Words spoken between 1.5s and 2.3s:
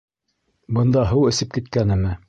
киткәнеме?